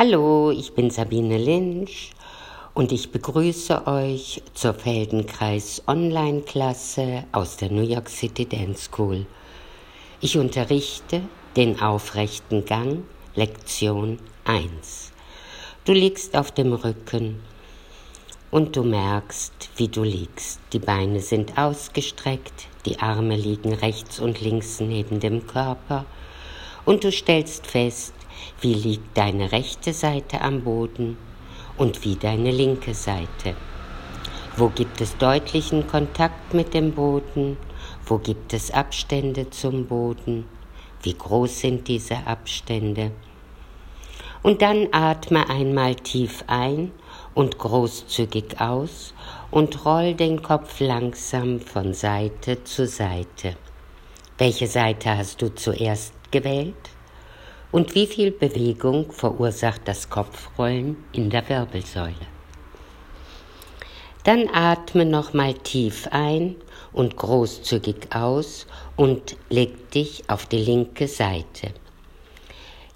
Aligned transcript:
Hallo, 0.00 0.52
ich 0.52 0.74
bin 0.74 0.90
Sabine 0.90 1.38
Lynch 1.38 2.12
und 2.72 2.92
ich 2.92 3.10
begrüße 3.10 3.88
euch 3.88 4.40
zur 4.54 4.72
Feldenkreis 4.72 5.82
Online-Klasse 5.88 7.24
aus 7.32 7.56
der 7.56 7.72
New 7.72 7.82
York 7.82 8.08
City 8.08 8.46
Dance 8.46 8.84
School. 8.84 9.26
Ich 10.20 10.38
unterrichte 10.38 11.22
den 11.56 11.80
aufrechten 11.80 12.64
Gang, 12.64 13.02
Lektion 13.34 14.20
1. 14.44 15.10
Du 15.84 15.92
liegst 15.92 16.36
auf 16.36 16.52
dem 16.52 16.74
Rücken 16.74 17.40
und 18.52 18.76
du 18.76 18.84
merkst, 18.84 19.68
wie 19.78 19.88
du 19.88 20.04
liegst. 20.04 20.60
Die 20.72 20.78
Beine 20.78 21.18
sind 21.18 21.58
ausgestreckt, 21.58 22.68
die 22.86 23.00
Arme 23.00 23.34
liegen 23.34 23.72
rechts 23.72 24.20
und 24.20 24.40
links 24.40 24.78
neben 24.78 25.18
dem 25.18 25.48
Körper 25.48 26.06
und 26.84 27.02
du 27.02 27.10
stellst 27.10 27.66
fest, 27.66 28.14
wie 28.60 28.74
liegt 28.74 29.16
deine 29.16 29.52
rechte 29.52 29.92
Seite 29.92 30.40
am 30.40 30.62
Boden 30.62 31.16
und 31.76 32.04
wie 32.04 32.16
deine 32.16 32.50
linke 32.50 32.94
Seite. 32.94 33.54
Wo 34.56 34.68
gibt 34.68 35.00
es 35.00 35.16
deutlichen 35.16 35.86
Kontakt 35.86 36.52
mit 36.52 36.74
dem 36.74 36.92
Boden? 36.92 37.56
Wo 38.04 38.18
gibt 38.18 38.52
es 38.52 38.72
Abstände 38.72 39.50
zum 39.50 39.86
Boden? 39.86 40.46
Wie 41.02 41.14
groß 41.14 41.60
sind 41.60 41.86
diese 41.86 42.26
Abstände? 42.26 43.12
Und 44.42 44.62
dann 44.62 44.88
atme 44.92 45.48
einmal 45.48 45.94
tief 45.94 46.44
ein 46.46 46.92
und 47.34 47.58
großzügig 47.58 48.60
aus 48.60 49.14
und 49.50 49.84
roll 49.84 50.14
den 50.14 50.42
Kopf 50.42 50.80
langsam 50.80 51.60
von 51.60 51.94
Seite 51.94 52.64
zu 52.64 52.86
Seite. 52.86 53.56
Welche 54.38 54.66
Seite 54.66 55.16
hast 55.16 55.42
du 55.42 55.54
zuerst 55.54 56.14
gewählt? 56.30 56.74
Und 57.70 57.94
wie 57.94 58.06
viel 58.06 58.30
Bewegung 58.30 59.12
verursacht 59.12 59.82
das 59.84 60.08
Kopfrollen 60.08 60.96
in 61.12 61.28
der 61.28 61.46
Wirbelsäule? 61.48 62.14
Dann 64.24 64.48
atme 64.52 65.04
nochmal 65.04 65.54
tief 65.54 66.08
ein 66.10 66.56
und 66.92 67.16
großzügig 67.16 68.14
aus 68.14 68.66
und 68.96 69.36
leg 69.50 69.90
dich 69.90 70.22
auf 70.28 70.46
die 70.46 70.58
linke 70.58 71.08
Seite. 71.08 71.72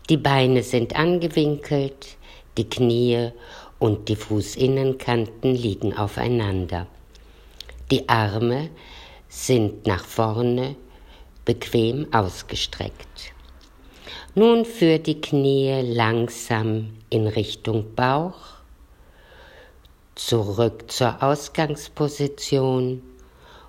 Die 0.09 0.17
Beine 0.17 0.63
sind 0.63 0.97
angewinkelt, 0.97 2.17
die 2.57 2.69
Knie 2.69 3.31
und 3.79 4.09
die 4.09 4.17
Fußinnenkanten 4.17 5.55
liegen 5.55 5.97
aufeinander. 5.97 6.87
Die 7.91 8.09
Arme 8.09 8.71
sind 9.29 9.87
nach 9.87 10.05
vorne 10.05 10.77
bequem 11.45 12.07
ausgestreckt. 12.13 13.32
Nun 14.35 14.65
führ 14.65 14.99
die 14.99 15.21
Knie 15.21 15.83
langsam 15.83 16.95
in 17.11 17.27
Richtung 17.27 17.95
Bauch, 17.95 18.63
zurück 20.15 20.91
zur 20.91 21.23
Ausgangsposition 21.23 23.03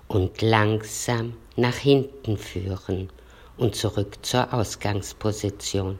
und 0.08 0.40
langsam 0.40 1.34
nach 1.56 1.76
hinten 1.76 2.38
führen 2.38 3.10
und 3.58 3.76
zurück 3.76 4.24
zur 4.24 4.54
Ausgangsposition. 4.54 5.98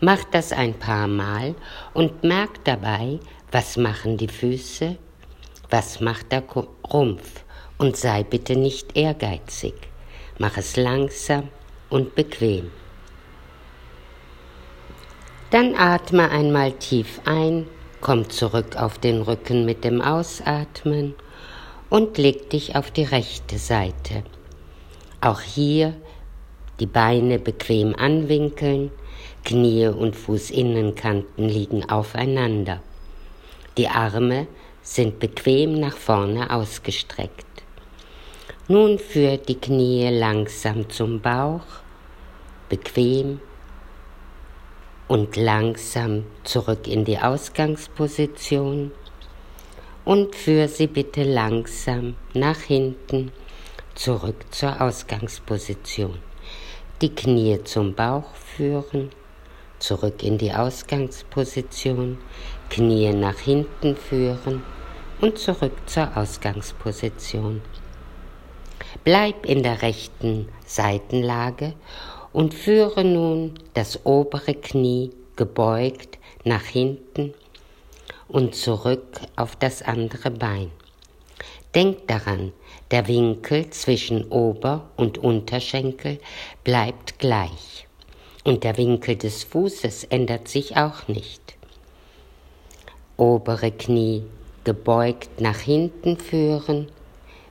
Mach 0.00 0.24
das 0.24 0.50
ein 0.50 0.74
paar 0.74 1.06
Mal 1.06 1.54
und 1.94 2.24
merk 2.24 2.64
dabei, 2.64 3.20
was 3.52 3.76
machen 3.76 4.16
die 4.16 4.26
Füße, 4.26 4.96
was 5.70 6.00
macht 6.00 6.32
der 6.32 6.42
Rumpf 6.92 7.44
und 7.78 7.96
sei 7.96 8.24
bitte 8.24 8.56
nicht 8.56 8.96
ehrgeizig. 8.96 9.74
Mach 10.38 10.56
es 10.56 10.74
langsam 10.76 11.46
und 11.90 12.16
bequem. 12.16 12.72
Dann 15.50 15.74
atme 15.76 16.30
einmal 16.30 16.72
tief 16.72 17.22
ein, 17.24 17.66
komm 18.02 18.28
zurück 18.28 18.76
auf 18.76 18.98
den 18.98 19.22
Rücken 19.22 19.64
mit 19.64 19.82
dem 19.82 20.02
Ausatmen 20.02 21.14
und 21.88 22.18
leg 22.18 22.50
dich 22.50 22.76
auf 22.76 22.90
die 22.90 23.04
rechte 23.04 23.56
Seite. 23.56 24.24
Auch 25.22 25.40
hier 25.40 25.94
die 26.80 26.86
Beine 26.86 27.38
bequem 27.38 27.94
anwinkeln, 27.96 28.90
Knie 29.42 29.86
und 29.86 30.14
Fußinnenkanten 30.14 31.48
liegen 31.48 31.88
aufeinander. 31.88 32.80
Die 33.78 33.88
Arme 33.88 34.48
sind 34.82 35.18
bequem 35.18 35.80
nach 35.80 35.96
vorne 35.96 36.50
ausgestreckt. 36.50 37.46
Nun 38.68 38.98
führt 38.98 39.48
die 39.48 39.58
Knie 39.58 40.10
langsam 40.10 40.90
zum 40.90 41.20
Bauch, 41.20 41.64
bequem 42.68 43.40
und 45.08 45.36
langsam 45.36 46.24
zurück 46.44 46.86
in 46.86 47.04
die 47.04 47.18
Ausgangsposition 47.18 48.92
und 50.04 50.36
führ 50.36 50.68
sie 50.68 50.86
bitte 50.86 51.24
langsam 51.24 52.14
nach 52.34 52.60
hinten 52.60 53.32
zurück 53.94 54.36
zur 54.50 54.80
Ausgangsposition. 54.80 56.18
Die 57.00 57.14
Knie 57.14 57.62
zum 57.64 57.94
Bauch 57.94 58.34
führen, 58.34 59.10
zurück 59.78 60.22
in 60.22 60.38
die 60.38 60.52
Ausgangsposition, 60.52 62.18
Knie 62.70 63.12
nach 63.12 63.38
hinten 63.38 63.96
führen 63.96 64.62
und 65.20 65.38
zurück 65.38 65.72
zur 65.86 66.16
Ausgangsposition. 66.16 67.62
Bleib 69.04 69.46
in 69.46 69.62
der 69.62 69.82
rechten 69.82 70.48
Seitenlage 70.66 71.74
und 72.32 72.54
führe 72.54 73.04
nun 73.04 73.54
das 73.74 74.04
obere 74.04 74.54
Knie 74.54 75.10
gebeugt 75.36 76.18
nach 76.44 76.64
hinten 76.64 77.34
und 78.28 78.54
zurück 78.54 79.20
auf 79.36 79.56
das 79.56 79.82
andere 79.82 80.30
Bein. 80.30 80.70
Denk 81.74 82.06
daran, 82.08 82.52
der 82.90 83.08
Winkel 83.08 83.70
zwischen 83.70 84.28
Ober- 84.30 84.88
und 84.96 85.18
Unterschenkel 85.18 86.18
bleibt 86.64 87.18
gleich 87.18 87.86
und 88.44 88.64
der 88.64 88.76
Winkel 88.76 89.16
des 89.16 89.44
Fußes 89.44 90.04
ändert 90.04 90.48
sich 90.48 90.76
auch 90.76 91.08
nicht. 91.08 91.56
Obere 93.16 93.70
Knie 93.72 94.22
gebeugt 94.64 95.40
nach 95.40 95.58
hinten 95.58 96.16
führen, 96.16 96.88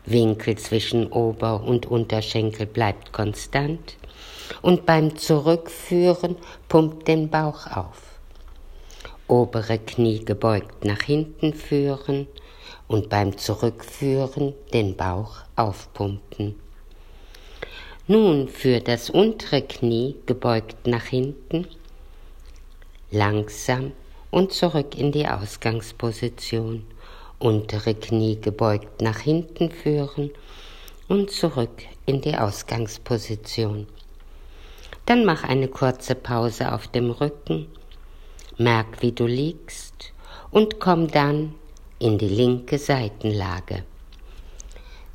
Winkel 0.06 0.58
zwischen 0.58 1.12
Ober- 1.12 1.62
und 1.64 1.86
Unterschenkel 1.86 2.66
bleibt 2.66 3.12
konstant 3.12 3.98
und 4.62 4.86
beim 4.86 5.18
Zurückführen 5.18 6.36
pumpt 6.70 7.08
den 7.08 7.30
Bauch 7.30 7.68
auf. 7.68 8.02
Obere 9.28 9.78
Knie 9.80 10.24
gebeugt 10.24 10.86
nach 10.86 11.02
hinten 11.02 11.54
führen 11.54 12.28
und 12.88 13.10
beim 13.10 13.38
Zurückführen 13.38 14.54
den 14.74 14.96
Bauch 14.96 15.38
aufpumpen. 15.56 16.56
Nun 18.08 18.48
für 18.48 18.80
das 18.80 19.10
untere 19.10 19.64
Knie 19.64 20.16
gebeugt 20.26 20.88
nach 20.88 21.08
hinten, 21.08 21.68
langsam 23.12 23.92
und 24.32 24.54
zurück 24.54 24.98
in 24.98 25.12
die 25.12 25.28
Ausgangsposition. 25.28 26.86
Untere 27.40 27.96
Knie 27.96 28.40
gebeugt 28.40 29.02
nach 29.02 29.20
hinten 29.20 29.72
führen 29.72 30.32
und 31.10 31.32
zurück 31.32 31.84
in 32.06 32.22
die 32.22 32.38
Ausgangsposition. 32.38 33.88
Dann 35.08 35.24
mach 35.24 35.46
eine 35.46 35.70
kurze 35.70 36.16
Pause 36.16 36.74
auf 36.74 36.90
dem 36.90 37.12
Rücken, 37.12 37.70
merk, 38.58 39.02
wie 39.02 39.14
du 39.14 39.26
liegst 39.26 40.12
und 40.52 40.82
komm 40.82 41.08
dann 41.08 41.56
in 41.98 42.18
die 42.18 42.28
linke 42.28 42.78
Seitenlage. 42.78 43.86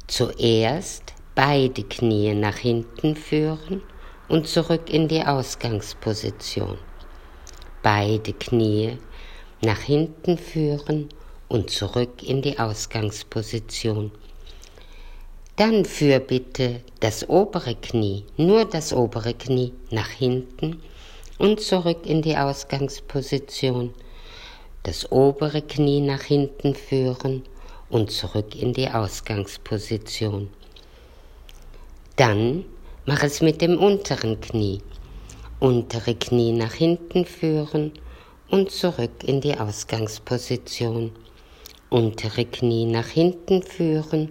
Zuerst 0.07 1.13
beide 1.35 1.83
Knie 1.83 2.33
nach 2.33 2.57
hinten 2.57 3.17
führen 3.17 3.83
und 4.31 4.49
zurück 4.49 4.89
in 4.89 5.09
die 5.09 5.27
Ausgangsposition. 5.27 6.79
Beide 7.83 8.33
Knie 8.33 8.97
nach 9.61 9.81
hinten 9.81 10.39
führen 10.39 11.11
und 11.49 11.69
zurück 11.69 12.23
in 12.23 12.41
die 12.41 12.59
Ausgangsposition. 12.59 14.11
Dann 15.57 15.85
führ 15.85 16.19
bitte 16.19 16.81
das 17.01 17.29
obere 17.29 17.75
Knie, 17.75 18.25
nur 18.39 18.65
das 18.65 18.95
obere 18.95 19.35
Knie 19.35 19.73
nach 19.91 20.09
hinten 20.09 20.81
und 21.39 21.61
zurück 21.61 22.07
in 22.07 22.23
die 22.23 22.39
Ausgangsposition. 22.39 23.93
Das 24.83 25.13
obere 25.13 25.61
Knie 25.61 26.01
nach 26.01 26.23
hinten 26.23 26.75
führen 26.75 27.43
und 27.91 28.11
zurück 28.11 28.57
in 28.57 28.73
die 28.73 28.89
Ausgangsposition. 28.89 30.49
Dann 32.17 32.65
mach 33.05 33.23
es 33.23 33.43
mit 33.43 33.61
dem 33.61 33.79
unteren 33.79 34.41
Knie. 34.41 34.81
Untere 35.61 36.15
Knie 36.15 36.53
nach 36.53 36.73
hinten 36.73 37.27
führen 37.27 37.93
und 38.49 38.71
zurück 38.71 39.23
in 39.23 39.43
die 39.43 39.57
Ausgangsposition. 39.59 41.13
Untere 41.91 42.47
Knie 42.47 42.87
nach 42.87 43.09
hinten 43.09 43.63
führen 43.63 44.31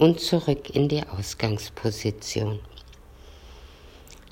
und 0.00 0.18
zurück 0.18 0.70
in 0.70 0.88
die 0.88 1.06
Ausgangsposition. 1.06 2.58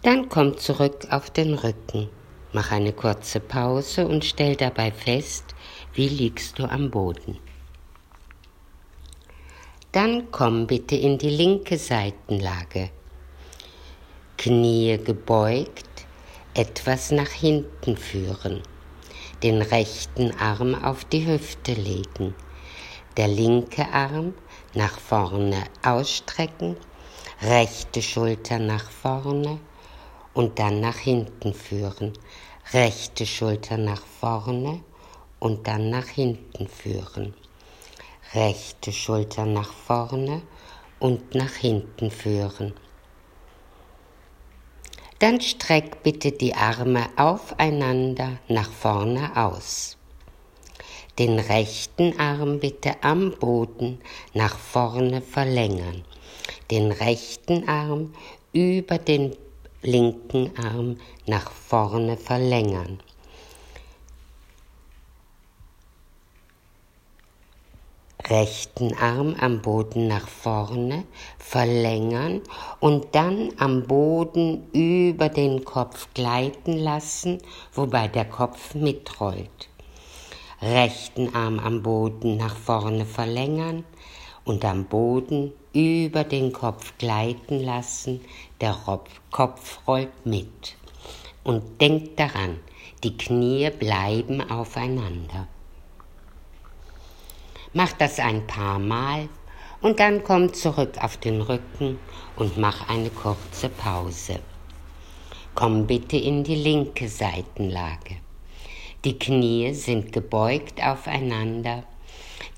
Dann 0.02 0.30
komm 0.30 0.56
zurück 0.56 1.06
auf 1.10 1.28
den 1.28 1.52
Rücken. 1.52 2.08
Mach 2.54 2.72
eine 2.72 2.94
kurze 2.94 3.38
Pause 3.38 4.08
und 4.08 4.24
stell 4.24 4.56
dabei 4.56 4.90
fest, 4.90 5.44
wie 5.92 6.08
liegst 6.08 6.58
du 6.58 6.64
am 6.64 6.90
Boden. 6.90 7.38
Dann 9.92 10.30
komm 10.30 10.66
bitte 10.66 10.96
in 10.96 11.18
die 11.18 11.28
linke 11.28 11.76
Seitenlage. 11.76 12.88
Knie 14.38 14.96
gebeugt, 14.96 16.06
etwas 16.54 17.10
nach 17.10 17.30
hinten 17.30 17.98
führen. 17.98 18.62
Den 19.42 19.60
rechten 19.60 20.30
Arm 20.38 20.74
auf 20.74 21.04
die 21.04 21.26
Hüfte 21.26 21.74
legen. 21.74 22.34
Der 23.18 23.28
linke 23.28 23.86
Arm 23.92 24.32
nach 24.74 24.98
vorne 24.98 25.64
ausstrecken, 25.84 26.76
rechte 27.42 28.02
Schulter 28.02 28.58
nach 28.58 28.90
vorne 28.90 29.58
und 30.34 30.58
dann 30.58 30.80
nach 30.80 30.98
hinten 30.98 31.54
führen. 31.54 32.12
Rechte 32.72 33.26
Schulter 33.26 33.76
nach 33.76 34.02
vorne 34.20 34.80
und 35.38 35.66
dann 35.66 35.90
nach 35.90 36.06
hinten 36.06 36.68
führen 36.68 37.34
rechte 38.34 38.92
Schulter 38.92 39.46
nach 39.46 39.72
vorne 39.72 40.42
und 40.98 41.34
nach 41.34 41.54
hinten 41.54 42.10
führen. 42.10 42.74
Dann 45.18 45.40
streck 45.40 46.02
bitte 46.02 46.32
die 46.32 46.54
Arme 46.54 47.08
aufeinander 47.16 48.38
nach 48.48 48.70
vorne 48.70 49.32
aus. 49.34 49.97
Den 51.18 51.40
rechten 51.40 52.18
Arm 52.20 52.60
bitte 52.60 53.02
am 53.02 53.32
Boden 53.32 54.00
nach 54.34 54.56
vorne 54.56 55.20
verlängern. 55.20 56.04
Den 56.70 56.92
rechten 56.92 57.68
Arm 57.68 58.14
über 58.52 58.98
den 58.98 59.34
linken 59.82 60.52
Arm 60.56 60.96
nach 61.26 61.50
vorne 61.50 62.16
verlängern. 62.16 63.00
rechten 68.30 68.94
Arm 68.94 69.34
am 69.40 69.62
Boden 69.62 70.06
nach 70.06 70.28
vorne 70.28 71.04
verlängern 71.38 72.42
und 72.80 73.14
dann 73.14 73.50
am 73.58 73.84
Boden 73.86 74.70
über 74.72 75.28
den 75.28 75.64
Kopf 75.64 76.08
gleiten 76.14 76.76
lassen, 76.76 77.38
wobei 77.72 78.08
der 78.08 78.26
Kopf 78.26 78.74
mitrollt. 78.74 79.67
Rechten 80.60 81.36
Arm 81.36 81.60
am 81.60 81.82
Boden 81.84 82.36
nach 82.36 82.56
vorne 82.56 83.06
verlängern 83.06 83.84
und 84.44 84.64
am 84.64 84.86
Boden 84.86 85.52
über 85.72 86.24
den 86.24 86.52
Kopf 86.52 86.98
gleiten 86.98 87.60
lassen, 87.60 88.20
der 88.60 88.76
Kopf 89.30 89.78
rollt 89.86 90.26
mit. 90.26 90.74
Und 91.44 91.80
denkt 91.80 92.18
daran, 92.18 92.58
die 93.04 93.16
Knie 93.16 93.70
bleiben 93.70 94.40
aufeinander. 94.50 95.46
Mach 97.72 97.92
das 97.92 98.18
ein 98.18 98.44
paar 98.48 98.80
Mal 98.80 99.28
und 99.80 100.00
dann 100.00 100.24
komm 100.24 100.52
zurück 100.52 100.98
auf 101.00 101.18
den 101.18 101.40
Rücken 101.40 102.00
und 102.34 102.58
mach 102.58 102.88
eine 102.88 103.10
kurze 103.10 103.68
Pause. 103.68 104.40
Komm 105.54 105.86
bitte 105.86 106.16
in 106.16 106.42
die 106.42 106.56
linke 106.56 107.08
Seitenlage. 107.08 108.16
Die 109.04 109.18
Knie 109.18 109.72
sind 109.74 110.12
gebeugt 110.12 110.82
aufeinander, 110.82 111.84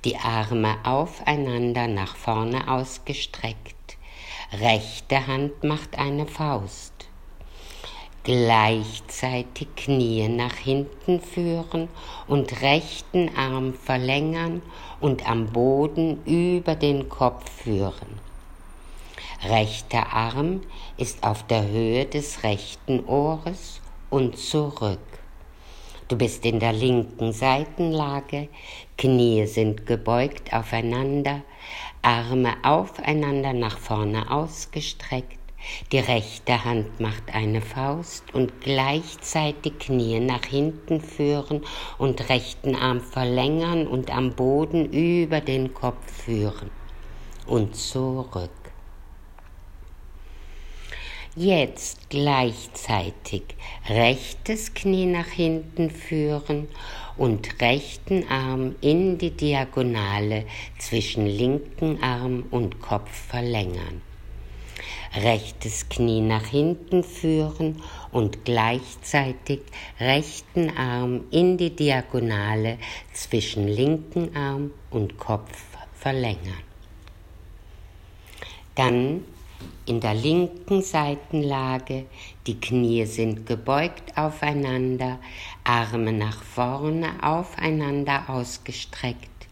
die 0.04 0.16
Arme 0.16 0.76
aufeinander 0.84 1.86
nach 1.86 2.16
vorne 2.16 2.68
ausgestreckt. 2.68 3.96
Rechte 4.52 5.26
Hand 5.26 5.62
macht 5.62 5.98
eine 5.98 6.26
Faust 6.26 7.00
gleichzeitig 8.22 9.68
Knie 9.76 10.28
nach 10.28 10.54
hinten 10.54 11.20
führen 11.20 11.88
und 12.28 12.60
rechten 12.60 13.34
Arm 13.36 13.74
verlängern 13.74 14.62
und 15.00 15.28
am 15.28 15.46
Boden 15.46 16.22
über 16.26 16.74
den 16.74 17.08
Kopf 17.08 17.50
führen. 17.50 18.20
Rechter 19.42 20.12
Arm 20.12 20.60
ist 20.98 21.24
auf 21.24 21.46
der 21.46 21.66
Höhe 21.66 22.04
des 22.04 22.42
rechten 22.42 23.04
Ohres 23.06 23.80
und 24.10 24.36
zurück. 24.36 24.98
Du 26.10 26.16
bist 26.18 26.44
in 26.44 26.58
der 26.58 26.72
linken 26.72 27.32
Seitenlage, 27.32 28.48
Knie 28.98 29.46
sind 29.46 29.86
gebeugt 29.86 30.52
aufeinander, 30.52 31.42
Arme 32.02 32.54
aufeinander 32.64 33.52
nach 33.52 33.78
vorne 33.78 34.28
ausgestreckt, 34.28 35.38
die 35.92 36.00
rechte 36.00 36.64
Hand 36.64 36.98
macht 36.98 37.32
eine 37.32 37.60
Faust 37.60 38.24
und 38.34 38.60
gleichzeitig 38.60 39.78
Knie 39.78 40.18
nach 40.18 40.44
hinten 40.46 41.00
führen 41.00 41.62
und 41.96 42.28
rechten 42.28 42.74
Arm 42.74 43.00
verlängern 43.00 43.86
und 43.86 44.12
am 44.12 44.32
Boden 44.32 44.86
über 44.92 45.40
den 45.40 45.72
Kopf 45.74 46.10
führen. 46.24 46.72
Und 47.46 47.76
zurück. 47.76 48.59
Jetzt 51.36 52.10
gleichzeitig 52.10 53.42
rechtes 53.88 54.74
Knie 54.74 55.06
nach 55.06 55.28
hinten 55.28 55.90
führen 55.90 56.68
und 57.16 57.60
rechten 57.60 58.28
Arm 58.28 58.74
in 58.80 59.16
die 59.18 59.30
Diagonale 59.30 60.44
zwischen 60.78 61.26
linken 61.26 62.02
Arm 62.02 62.46
und 62.50 62.80
Kopf 62.80 63.10
verlängern 63.10 64.02
rechtes 65.14 65.88
Knie 65.88 66.20
nach 66.20 66.46
hinten 66.46 67.02
führen 67.02 67.82
und 68.12 68.44
gleichzeitig 68.44 69.60
rechten 69.98 70.76
Arm 70.76 71.24
in 71.30 71.56
die 71.56 71.74
Diagonale 71.74 72.78
zwischen 73.12 73.66
linken 73.68 74.34
Arm 74.36 74.70
und 74.90 75.18
Kopf 75.18 75.58
verlängern. 75.94 76.62
Dann 78.74 79.24
in 79.86 79.98
der 80.00 80.14
linken 80.14 80.82
Seitenlage, 80.82 82.04
die 82.46 82.60
Knie 82.60 83.06
sind 83.06 83.44
gebeugt 83.44 84.16
aufeinander, 84.16 85.18
Arme 85.64 86.12
nach 86.12 86.42
vorne 86.42 87.08
aufeinander 87.22 88.24
ausgestreckt, 88.28 89.48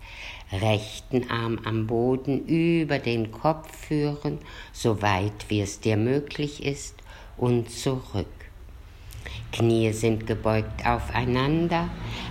rechten 0.52 1.28
Arm 1.28 1.58
am 1.64 1.87
Boden 1.88 2.46
über 2.46 3.00
den 3.00 3.32
Kopf 3.32 3.88
führen, 3.88 4.38
so 4.72 5.02
weit 5.02 5.46
wie 5.49 5.60
es 5.60 5.81
dir 5.81 5.96
möglich 5.96 6.64
ist, 6.64 6.94
und 7.37 7.70
zurück. 7.70 8.26
Knie 9.50 9.93
sind 9.93 10.26
gebeugt 10.26 10.87
aufeinander, 10.87 11.88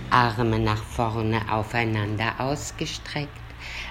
Arme 0.08 0.58
nach 0.58 0.82
vorne 0.82 1.42
aufeinander 1.52 2.36
ausgestreckt, 2.38 3.28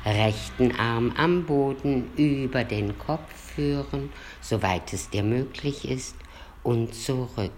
rechten 0.05 0.75
Arm 0.75 1.13
am 1.17 1.45
Boden 1.45 2.09
über 2.15 2.63
den 2.63 2.97
Kopf 2.97 3.46
führen, 3.57 4.11
soweit 4.39 4.93
es 4.93 5.09
dir 5.09 5.23
möglich 5.23 5.89
ist, 5.89 6.15
und 6.61 6.93
zurück. 6.93 7.51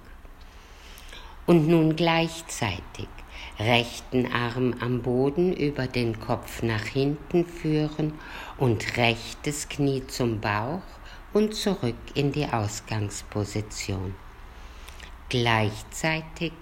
Und 1.46 1.68
nun 1.68 1.96
gleichzeitig 1.96 3.10
rechten 3.60 4.32
Arm 4.32 4.75
am 4.79 5.01
Boden 5.01 5.51
über 5.53 5.88
den 5.88 6.20
Kopf 6.20 6.63
nach 6.63 6.86
hinten 6.86 7.46
führen 7.46 8.13
und 8.58 8.96
rechtes 8.98 9.68
Knie 9.68 10.08
zum 10.08 10.39
Bauch 10.39 10.82
und 11.34 11.53
zurück 11.53 11.98
in 12.13 12.32
die 12.32 12.46
Ausgangsposition. 12.46 14.15
Gleichzeitig 15.27 16.53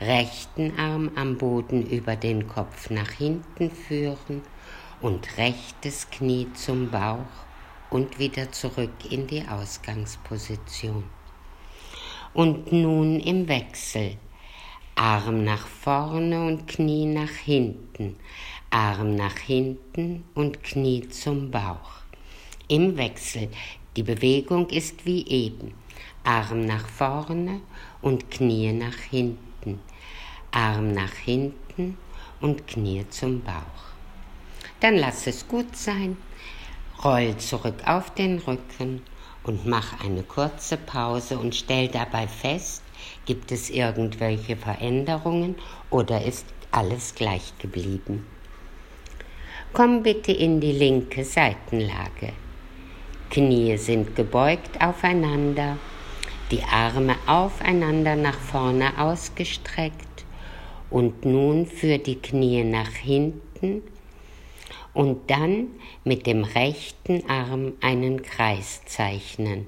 rechten 0.00 0.78
Arm 0.78 1.10
am 1.16 1.36
Boden 1.36 1.84
über 1.84 2.16
den 2.16 2.48
Kopf 2.48 2.88
nach 2.88 3.10
hinten 3.10 3.70
führen 3.70 4.42
und 5.02 5.36
rechtes 5.36 6.08
Knie 6.10 6.48
zum 6.54 6.90
Bauch 6.90 7.45
und 7.96 8.18
wieder 8.18 8.52
zurück 8.52 8.92
in 9.10 9.26
die 9.26 9.42
Ausgangsposition. 9.48 11.04
Und 12.34 12.70
nun 12.70 13.20
im 13.20 13.48
Wechsel 13.48 14.18
Arm 14.94 15.44
nach 15.44 15.66
vorne 15.66 16.46
und 16.46 16.68
Knie 16.68 17.06
nach 17.06 17.30
hinten, 17.30 18.16
Arm 18.68 19.14
nach 19.14 19.38
hinten 19.38 20.24
und 20.34 20.62
Knie 20.62 21.08
zum 21.08 21.50
Bauch. 21.50 22.02
Im 22.68 22.98
Wechsel, 22.98 23.48
die 23.96 24.02
Bewegung 24.02 24.68
ist 24.68 25.06
wie 25.06 25.26
eben. 25.26 25.72
Arm 26.22 26.66
nach 26.66 26.86
vorne 26.86 27.62
und 28.02 28.30
Knie 28.30 28.72
nach 28.72 28.98
hinten, 29.10 29.80
Arm 30.50 30.92
nach 30.92 31.14
hinten 31.14 31.96
und 32.42 32.66
Knie 32.66 33.06
zum 33.08 33.40
Bauch. 33.40 33.84
Dann 34.80 34.96
lass 34.96 35.26
es 35.26 35.48
gut 35.48 35.74
sein, 35.74 36.18
roll 37.04 37.36
zurück 37.36 37.76
auf 37.86 38.14
den 38.14 38.38
Rücken 38.38 39.02
und 39.44 39.66
mach 39.66 40.04
eine 40.04 40.22
kurze 40.22 40.76
Pause 40.76 41.38
und 41.38 41.54
stell 41.54 41.88
dabei 41.88 42.26
fest, 42.26 42.82
Gibt 43.24 43.50
es 43.50 43.70
irgendwelche 43.70 44.56
Veränderungen 44.56 45.56
oder 45.90 46.24
ist 46.24 46.46
alles 46.70 47.14
gleich 47.14 47.52
geblieben? 47.58 48.26
Komm 49.72 50.02
bitte 50.02 50.32
in 50.32 50.60
die 50.60 50.72
linke 50.72 51.24
Seitenlage. 51.24 52.32
Knie 53.30 53.76
sind 53.76 54.14
gebeugt 54.14 54.80
aufeinander, 54.80 55.76
die 56.50 56.62
Arme 56.62 57.16
aufeinander 57.26 58.14
nach 58.14 58.38
vorne 58.38 58.96
ausgestreckt 58.98 60.24
und 60.88 61.24
nun 61.24 61.66
für 61.66 61.98
die 61.98 62.16
Knie 62.16 62.62
nach 62.62 62.92
hinten 62.92 63.82
und 64.96 65.30
dann 65.30 65.68
mit 66.04 66.26
dem 66.26 66.42
rechten 66.42 67.28
Arm 67.28 67.74
einen 67.82 68.22
Kreis 68.22 68.82
zeichnen. 68.86 69.66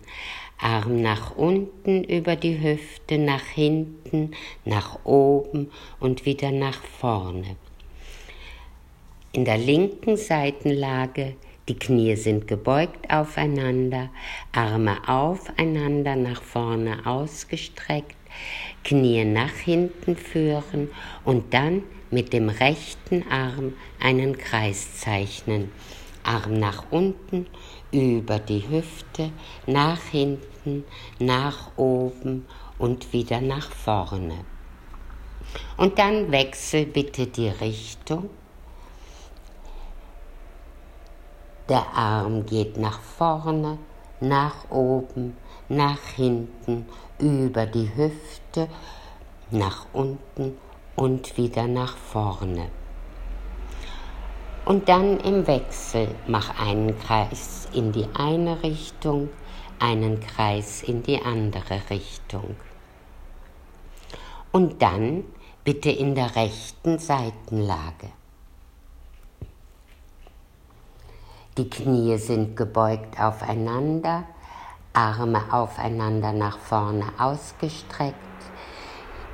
Arm 0.58 1.02
nach 1.02 1.36
unten 1.36 2.02
über 2.02 2.34
die 2.34 2.60
Hüfte, 2.60 3.18
nach 3.18 3.44
hinten, 3.44 4.30
nach 4.64 5.04
oben 5.04 5.70
und 6.00 6.24
wieder 6.24 6.50
nach 6.50 6.82
vorne. 6.82 7.56
In 9.32 9.44
der 9.44 9.58
linken 9.58 10.16
Seitenlage 10.16 11.36
die 11.68 11.78
Knie 11.78 12.16
sind 12.16 12.48
gebeugt 12.48 13.10
aufeinander, 13.12 14.08
Arme 14.52 14.96
aufeinander 15.06 16.16
nach 16.16 16.40
vorne 16.40 17.04
ausgestreckt, 17.04 18.16
Knie 18.82 19.26
nach 19.26 19.52
hinten 19.52 20.16
führen 20.16 20.88
und 21.26 21.52
dann 21.52 21.82
mit 22.10 22.32
dem 22.32 22.48
rechten 22.48 23.24
Arm 23.30 23.74
einen 24.00 24.36
Kreis 24.38 24.98
zeichnen. 24.98 25.70
Arm 26.22 26.58
nach 26.58 26.84
unten, 26.90 27.46
über 27.90 28.38
die 28.38 28.68
Hüfte, 28.68 29.30
nach 29.66 30.02
hinten, 30.10 30.84
nach 31.18 31.70
oben 31.76 32.46
und 32.78 33.12
wieder 33.12 33.40
nach 33.40 33.70
vorne. 33.70 34.44
Und 35.76 35.98
dann 35.98 36.30
wechsel 36.30 36.84
bitte 36.84 37.26
die 37.26 37.48
Richtung 37.48 38.28
Der 41.68 41.86
Arm 41.94 42.46
geht 42.46 42.78
nach 42.78 42.98
vorne, 42.98 43.76
nach 44.20 44.70
oben, 44.70 45.36
nach 45.68 46.00
hinten, 46.16 46.86
über 47.18 47.66
die 47.66 47.90
Hüfte, 47.94 48.68
nach 49.50 49.84
unten 49.92 50.56
und 50.98 51.36
wieder 51.36 51.68
nach 51.68 51.96
vorne. 51.96 52.70
Und 54.64 54.88
dann 54.88 55.20
im 55.20 55.46
Wechsel 55.46 56.14
mach 56.26 56.60
einen 56.60 56.98
Kreis 56.98 57.68
in 57.72 57.92
die 57.92 58.06
eine 58.14 58.62
Richtung, 58.62 59.30
einen 59.78 60.20
Kreis 60.20 60.82
in 60.82 61.02
die 61.02 61.22
andere 61.22 61.80
Richtung. 61.88 62.56
Und 64.50 64.82
dann 64.82 65.24
bitte 65.64 65.90
in 65.90 66.14
der 66.14 66.34
rechten 66.34 66.98
Seitenlage. 66.98 68.10
Die 71.56 71.70
Knie 71.70 72.18
sind 72.18 72.56
gebeugt 72.56 73.20
aufeinander, 73.20 74.24
Arme 74.92 75.42
aufeinander 75.52 76.32
nach 76.32 76.58
vorne 76.58 77.06
ausgestreckt. 77.18 78.16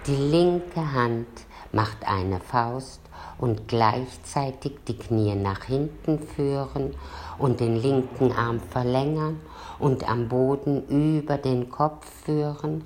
Die 0.07 0.17
linke 0.17 0.93
Hand 0.93 1.27
macht 1.75 2.07
eine 2.07 2.41
Faust 2.41 3.01
und 3.39 3.69
gleichzeitig 3.69 4.73
die 4.87 4.97
Knie 4.97 5.35
nach 5.35 5.65
hinten 5.65 6.19
führen 6.19 6.95
und 7.39 7.61
den 7.61 7.77
linken 7.77 8.33
Arm 8.33 8.61
verlängern 8.61 9.41
und 9.79 10.09
am 10.09 10.29
Boden 10.29 10.87
über 10.89 11.37
den 11.37 11.69
Kopf 11.69 12.07
führen. 12.25 12.85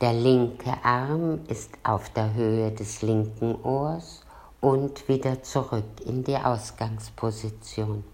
Der 0.00 0.12
linke 0.12 0.72
Arm 0.82 1.40
ist 1.48 1.70
auf 1.82 2.10
der 2.10 2.34
Höhe 2.34 2.70
des 2.70 3.02
linken 3.02 3.56
Ohrs 3.62 4.22
und 4.60 5.08
wieder 5.08 5.42
zurück 5.42 5.84
in 6.04 6.24
die 6.24 6.36
Ausgangsposition. 6.36 8.04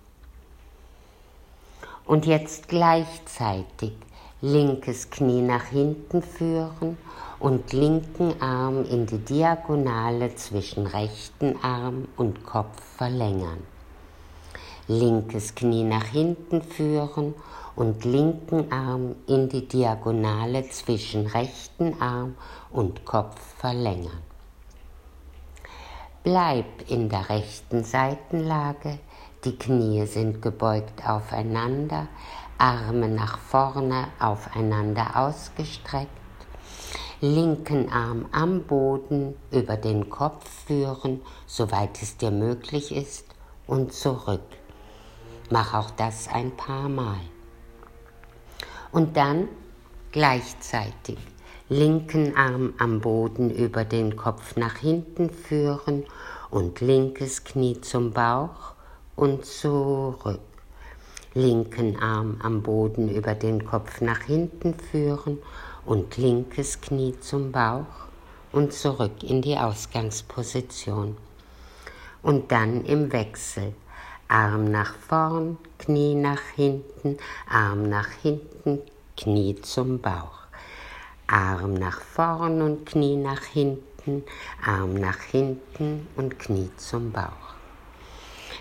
Und 2.06 2.26
jetzt 2.26 2.68
gleichzeitig 2.68 3.92
linkes 4.40 5.10
Knie 5.10 5.42
nach 5.42 5.64
hinten 5.64 6.22
führen 6.22 6.96
und 7.40 7.72
linken 7.72 8.40
Arm 8.40 8.84
in 8.84 9.06
die 9.06 9.18
Diagonale 9.18 10.34
zwischen 10.36 10.86
rechten 10.86 11.56
Arm 11.62 12.06
und 12.16 12.44
Kopf 12.44 12.80
verlängern. 12.96 13.62
Linkes 14.86 15.54
Knie 15.54 15.84
nach 15.84 16.04
hinten 16.04 16.62
führen 16.62 17.34
und 17.76 18.04
linken 18.04 18.70
Arm 18.70 19.14
in 19.26 19.48
die 19.48 19.66
Diagonale 19.66 20.68
zwischen 20.68 21.26
rechten 21.26 22.00
Arm 22.00 22.34
und 22.70 23.06
Kopf 23.06 23.40
verlängern. 23.56 24.22
Bleib 26.22 26.66
in 26.88 27.08
der 27.08 27.30
rechten 27.30 27.82
Seitenlage, 27.82 28.98
die 29.44 29.56
Knie 29.56 30.04
sind 30.04 30.42
gebeugt 30.42 31.08
aufeinander, 31.08 32.08
Arme 32.58 33.08
nach 33.08 33.38
vorne 33.38 34.08
aufeinander 34.18 35.16
ausgestreckt, 35.16 36.19
linken 37.22 37.92
Arm 37.92 38.26
am 38.32 38.62
Boden 38.62 39.34
über 39.50 39.76
den 39.76 40.08
Kopf 40.08 40.48
führen, 40.66 41.20
soweit 41.46 42.00
es 42.00 42.16
dir 42.16 42.30
möglich 42.30 42.96
ist, 42.96 43.26
und 43.66 43.92
zurück. 43.92 44.40
Mach 45.50 45.74
auch 45.74 45.90
das 45.90 46.28
ein 46.28 46.56
paar 46.56 46.88
Mal. 46.88 47.20
Und 48.90 49.16
dann 49.18 49.48
gleichzeitig 50.12 51.18
linken 51.68 52.36
Arm 52.36 52.72
am 52.78 53.00
Boden 53.00 53.50
über 53.50 53.84
den 53.84 54.16
Kopf 54.16 54.56
nach 54.56 54.78
hinten 54.78 55.28
führen 55.28 56.04
und 56.50 56.80
linkes 56.80 57.44
Knie 57.44 57.80
zum 57.82 58.12
Bauch 58.12 58.74
und 59.14 59.44
zurück. 59.44 60.40
Linken 61.34 62.00
Arm 62.00 62.38
am 62.42 62.62
Boden 62.62 63.08
über 63.08 63.34
den 63.34 63.64
Kopf 63.64 64.00
nach 64.00 64.22
hinten 64.22 64.74
führen 64.74 65.38
und 65.90 66.16
linkes 66.18 66.80
Knie 66.80 67.18
zum 67.18 67.50
Bauch 67.50 68.06
und 68.52 68.72
zurück 68.72 69.24
in 69.24 69.42
die 69.42 69.56
Ausgangsposition. 69.56 71.16
Und 72.22 72.52
dann 72.52 72.84
im 72.84 73.12
Wechsel. 73.12 73.74
Arm 74.28 74.70
nach 74.70 74.94
vorn, 74.94 75.58
Knie 75.80 76.14
nach 76.14 76.42
hinten, 76.54 77.16
Arm 77.48 77.88
nach 77.88 78.06
hinten, 78.22 78.78
Knie 79.16 79.60
zum 79.62 80.00
Bauch. 80.00 80.46
Arm 81.26 81.74
nach 81.74 82.00
vorn 82.00 82.62
und 82.62 82.86
Knie 82.86 83.16
nach 83.16 83.42
hinten, 83.42 84.22
Arm 84.64 84.94
nach 84.94 85.20
hinten 85.22 86.06
und 86.14 86.38
Knie 86.38 86.70
zum 86.76 87.10
Bauch. 87.10 87.50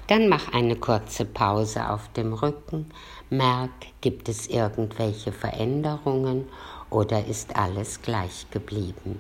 Dann 0.08 0.30
mach 0.30 0.52
eine 0.52 0.78
kurze 0.78 1.26
Pause 1.26 1.88
auf 1.92 2.12
dem 2.14 2.34
Rücken, 2.34 2.90
merk, 3.30 3.70
gibt 4.02 4.28
es 4.28 4.48
irgendwelche 4.48 5.32
Veränderungen 5.32 6.48
oder 6.90 7.26
ist 7.26 7.56
alles 7.56 8.02
gleich 8.02 8.48
geblieben. 8.52 9.20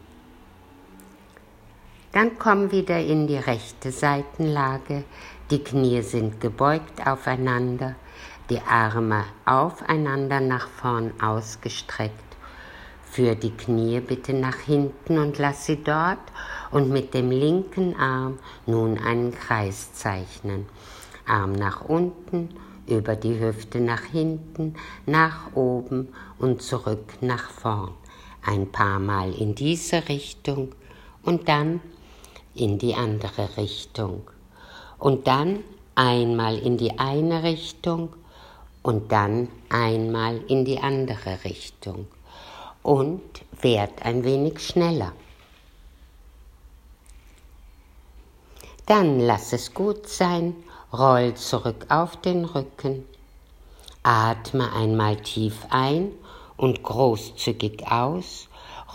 Dann 2.12 2.40
komm 2.40 2.72
wieder 2.72 3.00
in 3.00 3.28
die 3.28 3.38
rechte 3.38 3.92
Seitenlage, 3.92 5.04
die 5.52 5.64
Knie 5.64 6.02
sind 6.02 6.42
gebeugt 6.42 7.06
aufeinander, 7.06 7.96
die 8.50 8.62
Arme 8.62 9.26
aufeinander 9.46 10.40
nach 10.40 10.68
vorn 10.68 11.14
ausgestreckt 11.22 12.30
Führ 13.12 13.34
die 13.34 13.52
Knie 13.52 14.00
bitte 14.02 14.34
nach 14.34 14.60
hinten 14.60 15.18
und 15.18 15.40
lass 15.40 15.66
sie 15.66 15.84
dort 15.84 16.20
und 16.70 16.92
mit 16.92 17.16
dem 17.16 17.32
linken 17.32 17.96
Arm 17.96 18.38
nun 18.68 19.00
einen 19.00 19.34
Kreis 19.34 19.94
zeichnen. 19.94 20.68
Arm 21.26 21.54
nach 21.54 21.82
unten, 21.82 22.50
über 22.90 23.16
die 23.16 23.40
Hüfte 23.40 23.80
nach 23.80 24.04
hinten, 24.04 24.76
nach 25.06 25.56
oben 25.56 26.10
und 26.38 26.62
zurück 26.62 27.22
nach 27.22 27.50
vorn. 27.50 27.94
Ein 28.46 28.72
paar 28.72 29.00
Mal 29.00 29.34
in 29.34 29.56
diese 29.56 30.10
Richtung 30.10 30.74
und 31.24 31.48
dann 31.48 31.82
in 32.56 32.78
die 32.78 32.96
andere 32.96 33.58
Richtung. 33.58 34.24
Und 34.98 35.28
dann 35.28 35.64
einmal 35.96 36.58
in 36.58 36.78
die 36.78 36.98
eine 36.98 37.44
Richtung 37.44 38.10
und 38.82 39.12
dann 39.12 39.50
einmal 39.70 40.38
in 40.48 40.66
die 40.66 40.80
andere 40.80 41.44
Richtung 41.44 42.08
und 42.84 43.22
werd 43.62 44.06
ein 44.06 44.24
wenig 44.24 44.60
schneller. 44.60 45.14
Dann 48.86 49.20
lass 49.20 49.54
es 49.54 49.74
gut 49.74 50.08
sein, 50.08 50.56
roll 50.92 51.36
zurück 51.36 51.86
auf 51.90 52.18
den 52.18 52.46
Rücken, 52.46 53.06
atme 54.02 54.74
einmal 54.74 55.18
tief 55.18 55.68
ein 55.70 56.12
und 56.58 56.82
großzügig 56.82 57.92
aus, 57.92 58.48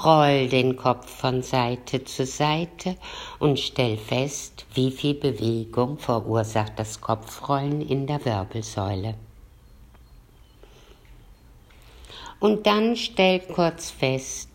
roll 0.04 0.48
den 0.48 0.76
Kopf 0.76 1.08
von 1.08 1.42
Seite 1.42 2.04
zu 2.04 2.26
Seite 2.26 2.96
und 3.38 3.60
stell 3.60 3.96
fest, 3.96 4.66
wie 4.74 4.90
viel 4.90 5.14
Bewegung 5.14 5.98
verursacht 5.98 6.72
das 6.76 7.00
Kopfrollen 7.00 7.80
in 7.80 8.08
der 8.08 8.24
Wirbelsäule. 8.24 9.14
Und 12.40 12.66
dann 12.66 12.96
stell 12.96 13.38
kurz 13.40 13.90
fest, 13.90 14.48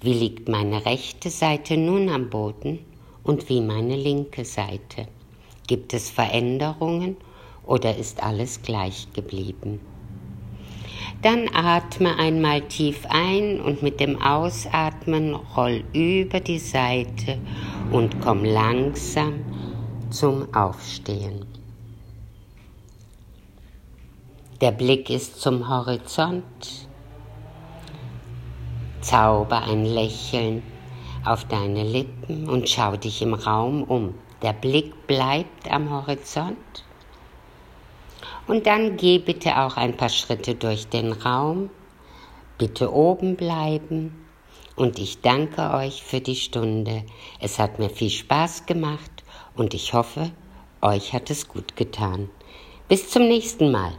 wie 0.00 0.14
liegt 0.14 0.48
meine 0.48 0.84
rechte 0.84 1.30
Seite 1.30 1.76
nun 1.76 2.08
am 2.08 2.28
Boden 2.28 2.84
und 3.22 3.48
wie 3.48 3.60
meine 3.60 3.94
linke 3.94 4.44
Seite. 4.44 5.06
Gibt 5.66 5.94
es 5.94 6.10
Veränderungen 6.10 7.16
oder 7.64 7.96
ist 7.96 8.22
alles 8.22 8.62
gleich 8.62 9.08
geblieben? 9.12 9.80
Dann 11.22 11.48
atme 11.54 12.16
einmal 12.18 12.62
tief 12.62 13.06
ein 13.08 13.60
und 13.60 13.82
mit 13.82 14.00
dem 14.00 14.20
Ausatmen 14.20 15.34
roll 15.34 15.84
über 15.92 16.40
die 16.40 16.58
Seite 16.58 17.38
und 17.92 18.20
komm 18.20 18.44
langsam 18.44 19.44
zum 20.10 20.52
Aufstehen. 20.52 21.46
Der 24.60 24.72
Blick 24.72 25.10
ist 25.10 25.40
zum 25.40 25.68
Horizont. 25.68 26.88
Zauber 29.00 29.62
ein 29.62 29.84
Lächeln 29.84 30.62
auf 31.24 31.44
deine 31.44 31.84
Lippen 31.84 32.48
und 32.48 32.68
schau 32.68 32.96
dich 32.96 33.22
im 33.22 33.34
Raum 33.34 33.82
um. 33.82 34.14
Der 34.42 34.52
Blick 34.52 35.06
bleibt 35.06 35.70
am 35.70 35.90
Horizont. 35.90 36.56
Und 38.48 38.66
dann 38.66 38.96
geh 38.96 39.18
bitte 39.18 39.56
auch 39.56 39.76
ein 39.76 39.96
paar 39.96 40.08
Schritte 40.08 40.56
durch 40.56 40.88
den 40.88 41.12
Raum. 41.12 41.70
Bitte 42.58 42.92
oben 42.92 43.36
bleiben. 43.36 44.26
Und 44.74 44.98
ich 44.98 45.20
danke 45.20 45.70
euch 45.70 46.02
für 46.02 46.20
die 46.20 46.36
Stunde. 46.36 47.04
Es 47.40 47.58
hat 47.58 47.78
mir 47.78 47.90
viel 47.90 48.10
Spaß 48.10 48.66
gemacht 48.66 49.22
und 49.54 49.74
ich 49.74 49.94
hoffe, 49.94 50.32
euch 50.80 51.12
hat 51.12 51.30
es 51.30 51.46
gut 51.46 51.76
getan. 51.76 52.28
Bis 52.88 53.10
zum 53.10 53.28
nächsten 53.28 53.70
Mal. 53.70 53.92